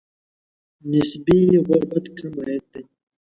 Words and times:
نسبي 0.91 1.39
غربت 1.67 2.05
کم 2.17 2.33
عاید 2.43 2.63
دی. 2.71 2.81